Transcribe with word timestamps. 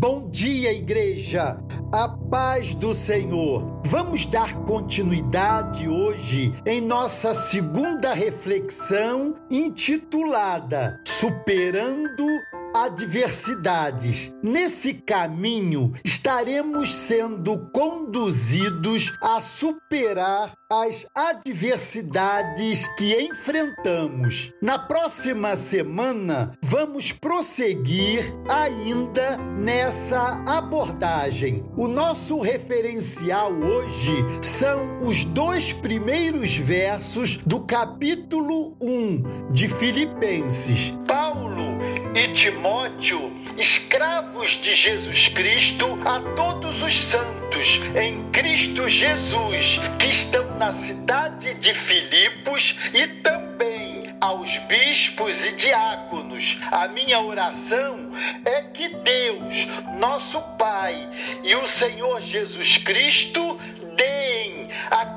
Bom 0.00 0.30
dia, 0.30 0.72
igreja. 0.72 1.58
A 1.90 2.08
paz 2.08 2.72
do 2.72 2.94
Senhor. 2.94 3.80
Vamos 3.84 4.26
dar 4.26 4.54
continuidade 4.58 5.88
hoje 5.88 6.54
em 6.64 6.80
nossa 6.80 7.34
segunda 7.34 8.14
reflexão 8.14 9.34
intitulada 9.50 11.00
Superando 11.04 12.24
adversidades. 12.84 14.32
Nesse 14.42 14.94
caminho, 14.94 15.92
estaremos 16.04 16.94
sendo 16.94 17.70
conduzidos 17.72 19.12
a 19.22 19.40
superar 19.40 20.52
as 20.70 21.06
adversidades 21.14 22.86
que 22.96 23.18
enfrentamos. 23.22 24.52
Na 24.62 24.78
próxima 24.78 25.56
semana, 25.56 26.52
vamos 26.62 27.10
prosseguir 27.10 28.34
ainda 28.48 29.38
nessa 29.38 30.42
abordagem. 30.46 31.64
O 31.74 31.88
nosso 31.88 32.40
referencial 32.40 33.50
hoje 33.52 34.12
são 34.42 35.00
os 35.00 35.24
dois 35.24 35.72
primeiros 35.72 36.54
versos 36.54 37.38
do 37.38 37.60
capítulo 37.60 38.76
1 38.80 39.50
de 39.50 39.68
Filipenses. 39.68 40.92
E 42.18 42.26
Timóteo, 42.32 43.32
escravos 43.56 44.60
de 44.60 44.74
Jesus 44.74 45.28
Cristo, 45.28 45.96
a 46.04 46.18
todos 46.34 46.82
os 46.82 47.04
santos 47.04 47.80
em 47.94 48.28
Cristo 48.32 48.88
Jesus 48.88 49.78
que 50.00 50.08
estão 50.08 50.58
na 50.58 50.72
cidade 50.72 51.54
de 51.54 51.72
Filipos 51.72 52.74
e 52.92 53.06
também 53.22 54.16
aos 54.20 54.56
bispos 54.66 55.44
e 55.44 55.52
diáconos. 55.52 56.58
A 56.72 56.88
minha 56.88 57.20
oração 57.20 58.10
é 58.44 58.62
que 58.62 58.88
Deus, 58.88 59.54
nosso 59.96 60.40
Pai 60.58 61.08
e 61.44 61.54
o 61.54 61.68
Senhor 61.68 62.20
Jesus 62.20 62.78
Cristo 62.78 63.60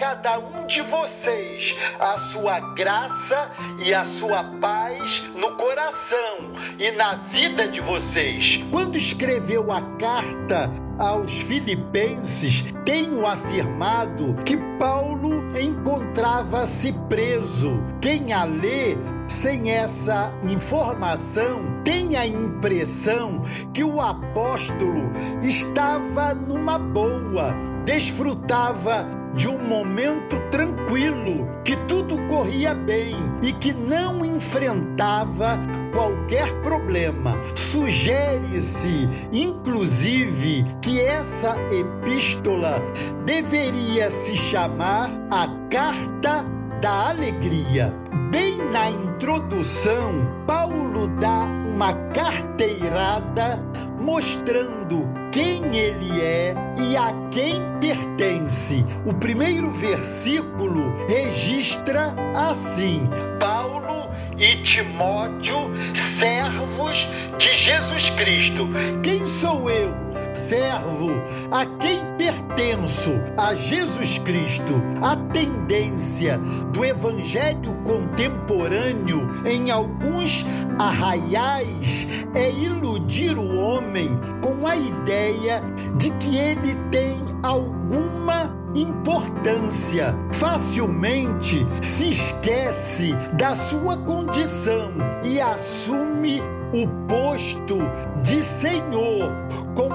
cada 0.02 0.40
um 0.40 0.66
de 0.66 0.82
vocês 0.82 1.76
a 2.00 2.18
sua 2.32 2.60
graça 2.74 3.52
e 3.78 3.94
a 3.94 4.04
sua 4.04 4.44
paz 4.60 5.22
no 5.36 5.56
coração 5.56 6.54
e 6.80 6.90
na 6.90 7.18
vida 7.18 7.68
de 7.68 7.80
vocês. 7.80 8.60
Quando 8.72 8.98
escreveu 8.98 9.72
a 9.72 9.80
carta 10.00 10.72
aos 10.98 11.34
Filipenses, 11.42 12.66
tenho 12.84 13.28
afirmado 13.28 14.34
que 14.44 14.58
Paulo 14.80 15.56
encontrava-se 15.56 16.94
preso. 17.08 17.80
Quem 18.02 18.34
a 18.34 18.44
lê 18.44 18.98
sem 19.28 19.70
essa 19.70 20.34
informação 20.44 21.80
tem 21.84 22.18
a 22.18 22.26
impressão 22.26 23.44
que 23.72 23.84
o 23.84 24.02
apóstolo 24.02 25.12
estava 25.44 26.34
numa 26.34 26.80
boa, 26.80 27.54
desfrutava 27.86 29.21
de 29.36 29.48
um 29.48 29.58
momento 29.58 30.40
tranquilo, 30.50 31.48
que 31.64 31.76
tudo 31.88 32.18
corria 32.28 32.74
bem 32.74 33.16
e 33.42 33.54
que 33.54 33.74
não 33.74 34.26
enfrentava 34.26 35.60
qualquer 35.94 36.54
problema. 36.62 37.40
Sugere-se, 37.56 39.08
inclusive, 39.32 40.66
que 40.82 41.00
essa 41.00 41.56
epístola 41.72 42.82
deveria 43.26 44.10
se 44.10 44.36
chamar 44.36 45.10
a 45.32 45.48
Carta 45.70 46.46
da 46.82 47.10
Alegria. 47.10 47.94
Bem 48.32 48.58
na 48.72 48.90
introdução, 48.90 50.44
Paulo 50.48 51.08
dá 51.20 51.44
uma 51.44 51.94
carteirada 52.14 53.62
mostrando 54.00 55.21
quem 55.32 55.76
ele 55.78 56.22
é 56.22 56.54
e 56.78 56.98
a 56.98 57.14
quem 57.32 57.62
pertence. 57.80 58.86
O 59.06 59.14
primeiro 59.14 59.72
versículo 59.72 60.94
registra 61.08 62.14
assim: 62.36 63.10
Paulo 63.40 64.10
e 64.38 64.58
Timóteo, 64.58 65.72
servos 65.96 67.08
de 67.38 67.56
Jesus 67.56 68.10
Cristo. 68.12 68.68
Quem 69.02 69.26
sou 69.26 69.70
eu? 69.70 70.11
Servo 70.34 71.12
a 71.52 71.66
quem 71.66 72.00
pertenço 72.18 73.12
a 73.38 73.54
Jesus 73.54 74.18
Cristo. 74.20 74.82
A 75.02 75.16
tendência 75.34 76.38
do 76.72 76.86
evangelho 76.86 77.74
contemporâneo 77.84 79.30
em 79.46 79.72
alguns 79.72 80.46
arraiais 80.80 82.08
é 82.34 82.50
iludir 82.52 83.38
o 83.38 83.58
homem 83.58 84.10
com 84.42 84.66
a 84.68 84.76
ideia 84.76 85.62
de 85.98 86.10
que 86.12 86.38
ele 86.38 86.76
tem 86.92 87.20
alguma 87.44 88.56
importância. 88.76 90.16
Facilmente 90.32 91.66
se 91.82 92.10
esquece 92.10 93.14
da 93.38 93.56
sua 93.56 93.98
condição 93.98 94.92
e 95.24 95.40
assume 95.40 96.42
o 96.74 96.88
posto 97.08 97.78
de 98.24 98.42
Senhor 98.42 99.30
com 99.76 99.90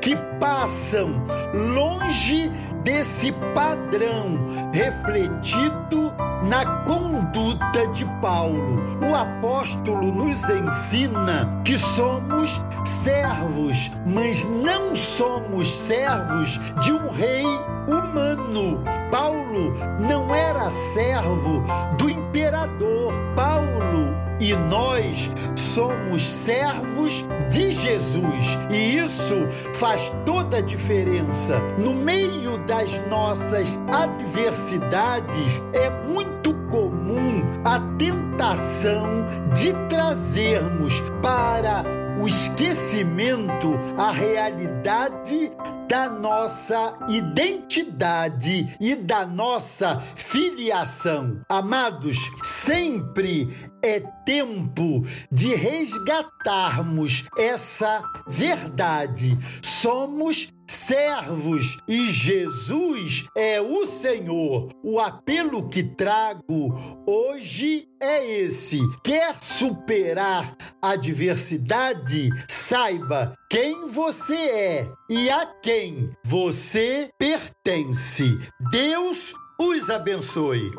que 0.00 0.16
passam 0.40 1.22
longe 1.52 2.50
desse 2.82 3.32
padrão 3.54 4.38
refletido 4.72 6.12
na 6.42 6.64
conduta 6.84 7.86
de 7.88 8.04
Paulo. 8.20 8.80
O 9.08 9.14
apóstolo 9.14 10.12
nos 10.12 10.42
ensina 10.48 11.60
que 11.64 11.76
somos 11.76 12.60
servos, 12.84 13.90
mas 14.06 14.44
não 14.44 14.94
somos 14.94 15.74
servos 15.74 16.58
de 16.80 16.92
um 16.92 17.10
rei 17.10 17.44
humano. 17.86 18.82
Paulo 19.10 19.74
não 20.00 20.34
era 20.34 20.70
servo 20.70 21.64
do 21.98 22.08
imperador. 22.08 23.12
Paulo 23.34 23.97
e 24.40 24.54
nós 24.54 25.30
somos 25.56 26.26
servos 26.26 27.24
de 27.50 27.72
Jesus. 27.72 28.58
E 28.70 28.96
isso 28.96 29.34
faz 29.74 30.12
toda 30.24 30.58
a 30.58 30.62
diferença. 30.62 31.58
No 31.78 31.92
meio 31.92 32.58
das 32.66 32.98
nossas 33.08 33.78
adversidades, 33.92 35.62
é 35.72 35.90
muito 36.06 36.54
comum 36.68 37.42
a 37.64 37.80
tentação 37.96 39.26
de 39.54 39.72
trazermos 39.88 40.94
para 41.22 41.84
o 42.20 42.26
esquecimento 42.26 43.78
a 43.96 44.10
realidade 44.10 45.52
da 45.88 46.08
nossa 46.08 46.98
identidade 47.08 48.76
e 48.78 48.94
da 48.94 49.24
nossa 49.24 50.00
filiação. 50.16 51.40
Amados, 51.48 52.30
sempre 52.42 53.48
é 53.82 54.00
tempo 54.24 55.04
de 55.30 55.54
resgatarmos 55.54 57.24
essa 57.36 58.02
verdade. 58.26 59.38
Somos 59.62 60.52
servos 60.68 61.78
e 61.88 62.06
Jesus 62.06 63.26
é 63.34 63.60
o 63.60 63.86
Senhor. 63.86 64.68
O 64.84 65.00
apelo 65.00 65.68
que 65.68 65.82
trago 65.82 67.02
hoje 67.06 67.88
é 68.00 68.40
esse. 68.40 68.78
Quer 69.02 69.34
superar 69.40 70.54
a 70.82 70.90
adversidade? 70.90 72.28
Saiba 72.46 73.34
quem 73.50 73.88
você 73.88 74.36
é 74.36 74.92
e 75.08 75.30
a 75.30 75.46
quem 75.46 76.10
você 76.22 77.10
pertence. 77.18 78.38
Deus 78.70 79.32
os 79.58 79.88
abençoe. 79.88 80.70